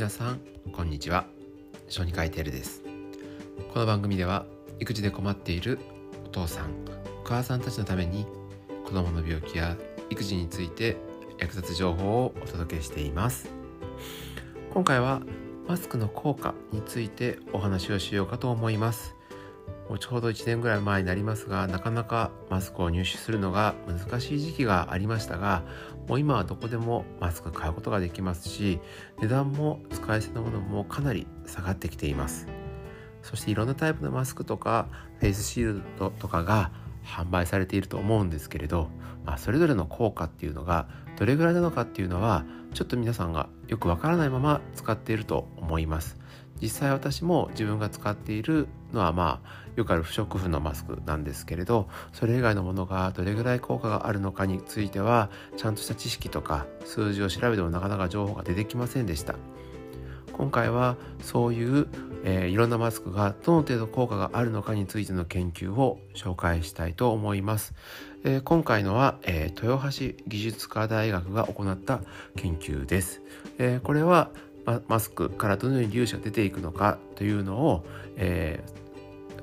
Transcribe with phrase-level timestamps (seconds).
[0.00, 0.40] 皆さん
[0.72, 1.26] こんにちは。
[1.90, 2.82] 小児科医テルです。
[3.70, 4.46] この番組では
[4.78, 5.78] 育児で困っている
[6.24, 6.70] お父さん
[7.22, 8.24] お母さんたちのために
[8.86, 9.76] 子供の病気や
[10.08, 10.96] 育児について
[11.38, 13.50] 役立つ情報をお届けしています。
[14.72, 15.20] 今回は
[15.68, 19.14] マスクの効果についてお話をしようかと思います。
[19.90, 25.64] もうちょうど1年ぐらい前になりますがなかなかマスクを入手するのが難しい時期がありましたが
[26.06, 28.78] もう今はどこでもマスク買うことができますし
[29.20, 32.46] 値段も使い捨てのものもかなり下がってきています。
[33.22, 34.86] そしていろんなタイプのマスクとか
[35.18, 36.70] フェイスシールドとかが
[37.04, 38.88] 販売されていると思うんですけれど、
[39.26, 46.16] まあ、それぞれの効果っていうのがどれぐらいなのかっていうのはちょっと皆さんがよくわからないまま使っていると思います。
[46.60, 59.36] 実際私も自分が使っているのはまあよくある不織布のマスクなんですけれどそれ以外のものがどれぐらい効果があるのかについてはちゃんとした知識とか数字を調べてもなかなか情報が出てきませんでした。
[60.40, 61.86] 今回はそういう、
[62.24, 67.74] えー、いろんなマスクがどの程度効果があるのかについての研究を紹介したいと思います、
[68.24, 72.00] えー、今回のは、えー、豊橋技術科大学が行った
[72.36, 73.20] 研究です、
[73.58, 74.30] えこれは
[74.88, 77.84] マスクからどのように粒子が出ていくのかというのを、
[78.16, 78.62] え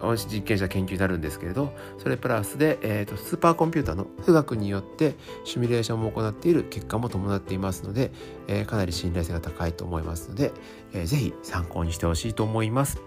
[0.00, 8.10] ー、実験者研究になるんですけれどそれプラスで、えーと、スーパーコンピューターの富岳によってシミュレーションも行っている結果も伴っていますので、
[8.46, 10.52] えー、かなり信頼性が高いと思いますので、
[10.92, 13.00] えー、ぜひ参考にしてほしいと思います。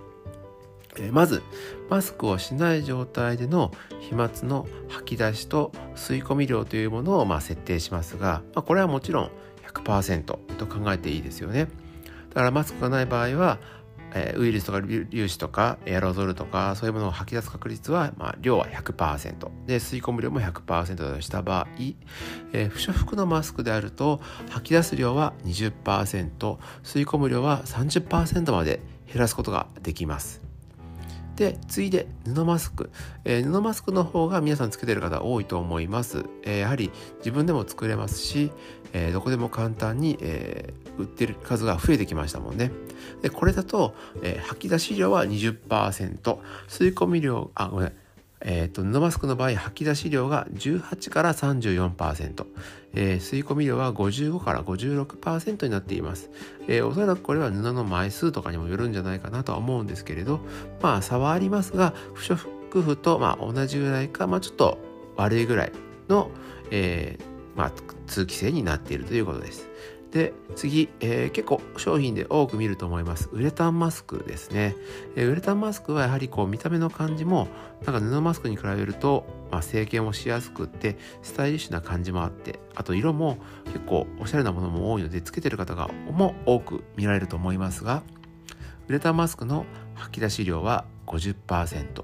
[0.98, 1.42] えまず
[1.90, 3.72] マスクをしない状態での
[4.02, 9.32] 飛沫の吐き出しと吸い込み量というものをま設定しますが、まあ、これはもちろん
[9.74, 11.70] 100%と考えていいですよね。
[12.32, 13.60] だからマスクがない場合は、
[14.36, 21.68] ウイルスとか粒子とかエアロゾルとかそういうものを吐き出す確率は、まあ、量は100%で吸い込む量も100%だとした場合、
[22.52, 30.51] えー、不織布のマスクであると吐き出す量は20%吸い込む量は30%まで減らすことができます。
[31.42, 32.92] で次いで布マスク、
[33.26, 38.52] えー、布マスクの方が皆さんつけてる方多いと思います、えー、やはり自分でも作れますし、
[38.94, 42.70] えー、どこでも簡単に、え売ってる数が増えてきましたもんね。
[43.24, 46.38] でこれだと、え吐き出し量は20%
[46.68, 47.94] 吸い込み量あごめん
[48.44, 52.46] えーと、布マスクの場合吐き出し量が18から34%、
[52.94, 56.30] えー、吸い込み量は55から56%になっています、
[56.68, 60.42] えー、おそらくこれは布の枚数とかにもよるんじゃないかなとは思うんですけれど
[60.82, 64.78] まあ差はありますが不織布とまあ同じぐらいか、まあ、ちょっと
[65.16, 65.72] 悪いぐらい
[66.10, 66.32] の、
[66.72, 67.72] えーまあ、
[68.08, 69.70] 通気性になっているということです。
[70.12, 73.30] で次、えー、結構商品で多く見ると思います。
[73.32, 74.76] ウレタンマスクですね、
[75.16, 77.48] えー、ウレタンマスクはやはりこう見た目の感じも
[77.86, 88.04] なんか布マスクに比べると、まあ、成形もしやすくってスタイリッシュな感じもあってあと色も結構おしゃれなものも多いのでつけてる方がも多く見られると思いますが
[88.88, 92.04] ウレタンマスクの吐き出し量は50%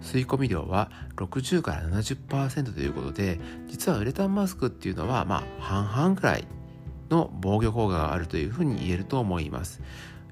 [0.00, 6.46] 吸い込み量は60から70%ということで実はウレタンマスクっていうのはまあ半々くらい
[7.10, 9.80] の防御効果があるというふうに言えると思います。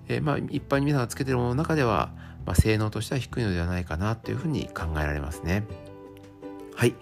[0.08, 2.12] えー、まあ、一般に皆さんがつけているものの中では、
[2.44, 5.64] まあ、性能としては低いのではないかなというふうに考えられますね。
[6.74, 6.92] はい。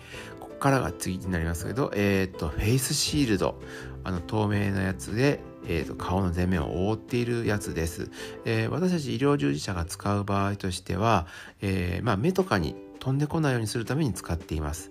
[0.41, 3.61] ここからが次になりますけど、えっ、と、フェイスシールド。
[4.05, 8.11] あの、透明なやつで、えーと、顔の前面を覆っているやつです、
[8.45, 11.27] えー、私たち医療従事者が使う場合としては、
[11.63, 14.91] えーまあ、目とかに飛んでこないようにするために使っています。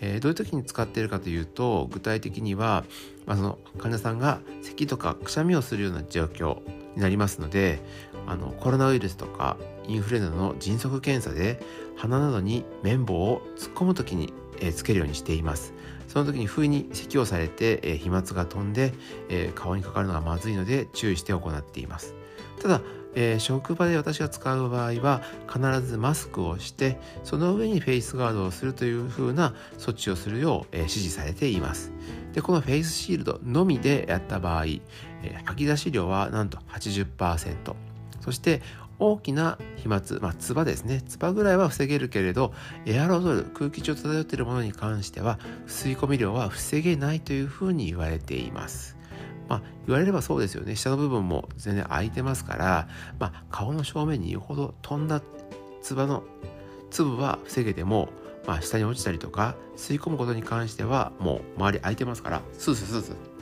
[0.00, 2.84] えー、どういう時に使っているかというと具体的には、
[3.26, 6.58] まあ、その患者さんが咳とかくしゃみをするような状況
[6.96, 7.80] になりますので
[8.26, 9.56] あのコロナウイルスとか
[9.86, 11.60] インフルエンザの迅速検査で
[11.96, 15.74] 鼻などに綿棒を突っ込む時に、えー、つけるようにしています。
[16.08, 18.92] その時に不意に咳をされて、えー、飛沫が飛んで、
[19.30, 22.14] えー、顔にかかるのがまずいので注意して行っています。
[22.60, 22.80] ただ
[23.14, 31.92] えー、職場で私が使う場合は必ずマスクをしてその上にフェイスガードをするというふうな措置をするよう、えー、指示されています
[32.32, 37.74] でこのフェイスシールドのみでやった場合、えー、吐き出し量はなんと80%
[38.20, 38.62] そして
[39.02, 41.02] 大きな飛沫、まあ、唾ですね。
[41.08, 42.54] 唾ぐらいは防げるけれど、
[42.86, 48.96] エアロゾル、空気中漂っているものに関しては、吸い込み量は防げないというふうに言われています。
[49.48, 55.20] まあ、言われればそうですよね下の部分も全然空いてますから、まあ、顔の正面に言うほど飛んだ
[55.82, 56.24] 唾の
[56.90, 58.08] 粒は防げても、
[58.46, 63.32] まあ、下に落ちたりとか吸い込むことに関してはもう周り空いてますからスースースースー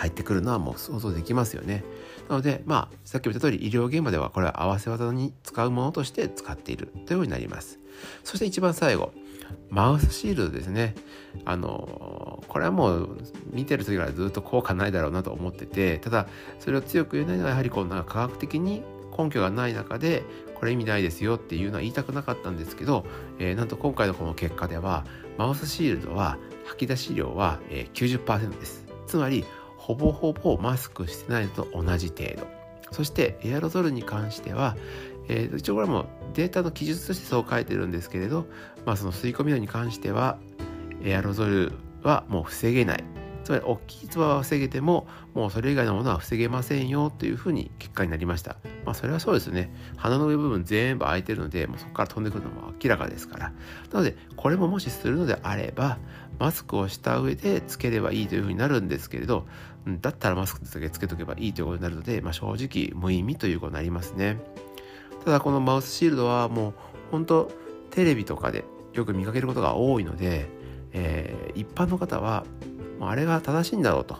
[0.00, 1.84] 入ってくるのはもう想像できますよね。
[2.26, 7.78] なので、まあ、さっきも言った通り医療現場ではこれは合わせ技に使うものとして使っているというようになります。
[8.24, 9.12] そして一番最後、
[9.68, 10.94] マウスシールドですね。
[11.44, 13.18] あのこれはもう
[13.52, 16.26] 見てる時からずっと効果ないだろうなと思っててただ
[16.58, 18.82] それを強く言えないのはやはりこうなんか科学的に
[19.16, 20.24] 根拠がない中で
[20.54, 23.06] これ意味ないですよっていうのは言いたくなかったんですけど、
[23.38, 25.04] えー、なんと今回のこの結果では
[25.38, 26.36] マウスシールドは
[26.66, 27.60] 吐き出し量は
[27.94, 28.86] 90%です。
[29.06, 29.44] つまり
[29.76, 32.46] ほぼほぼマスクしてないのと同じ程度。
[32.92, 34.76] そしてエアロゾルに関しては、
[35.30, 38.46] えー、一応これもデータの記述としてそう書いてるんですけれど、
[38.84, 40.38] まあ、その吸い込み量に関しては
[41.04, 41.72] エアロゾル
[42.02, 43.04] はもう防げない。
[43.44, 48.56] つまり大きいつばは防げてももうそれ以外のものは防げませんよというふうに結果になりました。
[48.84, 49.72] まあそれはそうですね。
[49.96, 53.52] 鼻の上部分全部開いてるのでもうそこから飛んでくるのも明らかですから。
[53.92, 55.98] なのでこれももしするのであれば
[56.38, 59.46] マスクをした上でつければいいというふうになるんですけれど
[59.86, 64.38] だったらマスクだけつけとけばいいということになるので、まあ、正直無意味ということになりますね。
[65.24, 66.74] ただこのマウスシールドはもう
[67.10, 67.50] 本当
[67.90, 70.48] テレビとかでよく見かけることが多いので、
[70.92, 72.44] えー、一般の方は
[73.00, 74.18] あれが正しいんだろうと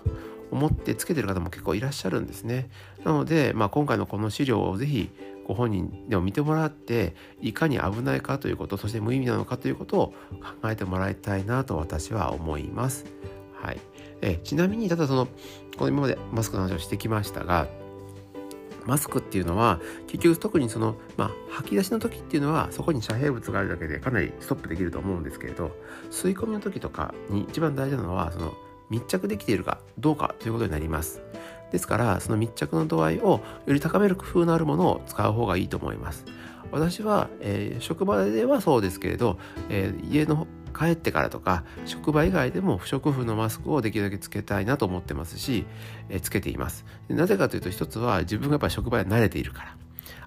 [0.50, 2.70] 思ってつけてる方も結構いらっしゃるんですね。
[3.04, 5.10] なので、まあ、今回のこの資料をぜひ
[5.46, 10.14] ご本人でも見てもらっていかに危ないかということそして無意味なのかということを
[10.62, 13.04] 考えてもらいたいなと私は思います。
[13.60, 13.80] はい、
[14.22, 15.26] えちなみにただその
[15.76, 17.68] この今までマスクの話をしてきましたが
[18.86, 25.70] マスクっていうのは結局特にその、まあ、吐き出しの時っていうのはそこに遮蔽物があるだけでかなりストップできると思うんですけれど
[26.10, 28.54] 吸い込みの時とかに一番大事なのはその
[28.88, 31.22] 密着できているかどうかということになります。
[31.70, 36.24] ですからその密着の度合いをより高める工夫のあるものを使う方がいいと思います。
[36.72, 39.38] 私は、えー、職場ではそうですけれど、
[39.68, 45.66] えー、家の帰ってからとか職場以外でも不織布のマスクをできるだけつけたいなと思ってますし、
[46.08, 49.76] え、つけていますなぜかというと一つは自分がやっぱり職場で慣れているから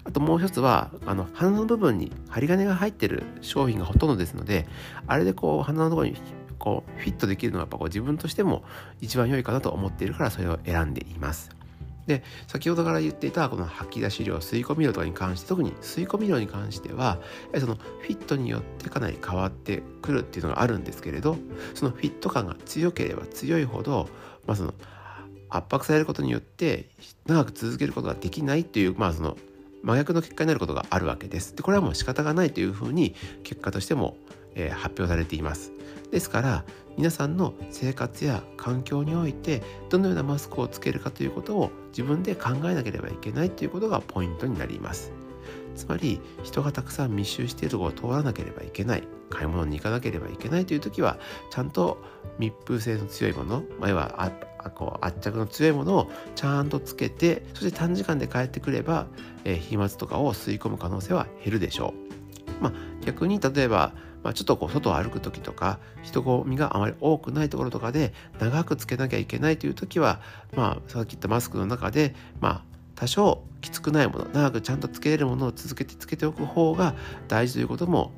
[0.04, 4.66] あともう一つはあの鼻の部分に針金が入ってる商品がほとんどですので
[5.06, 6.16] あれでこう鼻のところに
[6.58, 8.64] こうフィットできるのはやっぱこう自分としても
[9.00, 11.50] 一番良いかなと思っているからそれを選んでいます。
[12.06, 17.18] で先ほどから言っていたこの吐き出し量吸い込み量とかに関して特に吸い込み量に関しては
[17.58, 21.36] そのフィットによってかなり変わってくるっていうのがあるんですけれど
[21.74, 24.08] そのフィット感が強ければ強いほど、
[24.46, 24.74] まあ、その
[25.48, 26.88] 圧迫されることによって
[27.26, 29.36] 長く続けることができないっていう、まあ、その
[29.82, 31.54] 真逆の結果になることがあるわけです。
[31.54, 34.16] でこれはもう仕方がないというふうに結果としても
[34.54, 35.72] えー、発表されています
[36.10, 36.64] ですから
[36.96, 45.12] 皆さんの生活や環境においてどのようなマスクをつけるかということを自分で考えなければいけないということがポイントになります
[45.74, 51.18] つまり人がたくさん密集しているところを通らなければいけない買い物に行かなければいけないという時は
[51.50, 51.98] ちゃんと
[52.38, 54.32] 密封性の強いもの、まあ、要は
[54.74, 59.06] こう圧着の強いものをちゃんとつけてそして短時間で帰ってくれば、
[59.44, 61.92] えー、飛沫とかを吸い込む可能性は減るでしょ
[62.60, 62.62] う。
[62.62, 62.72] まあ、
[63.04, 63.92] 逆に例えば
[64.24, 70.20] まあ、ちょっとこう外を歩く時とか人混みがあまり多くないところとかで長くつけなきゃいけないという時は、
[70.56, 76.94] まあ、さっき言ったマスクの中で、まあ、多少きつくないもの長くちゃんとつけれるものを続けてつけておく方が
[77.28, 78.12] 大事ということも、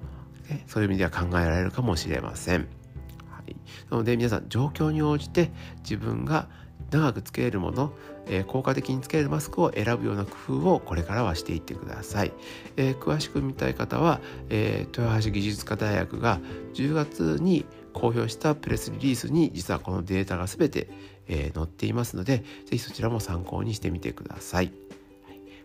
[0.48, 2.68] ね、そういう意味では考えられるかもしれません。
[3.28, 3.56] はい、
[3.90, 5.50] なので皆さん状況に応じて
[5.80, 6.48] 自分が
[6.90, 7.92] 長くつけるもの、
[8.26, 12.32] えー、効果的につけるマスクを選ぶような工夫をこれからはしていってください。
[12.76, 16.40] えー、詳しく見たい方は、えー、豊橋技術科大学が
[16.74, 20.88] 10月に公表したプレスリリースに実はこのデータが全て、
[21.28, 22.44] え載っていますので、ぜ
[22.76, 24.72] ひそちらも参考にしてみてください。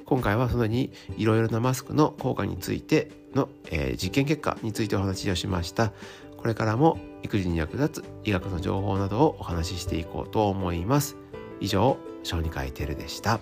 [0.05, 5.93] 今回はそのようにいろいろなマスクの効果についての、え実験結果についてお話をしました。
[6.41, 11.15] これからも育児に役立つ医学の情報などをお話ししていこうと思います。
[11.59, 13.39] 以上、小児科医テルでした。